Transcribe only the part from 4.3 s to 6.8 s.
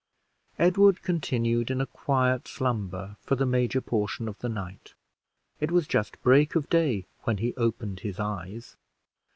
the night. It was just break of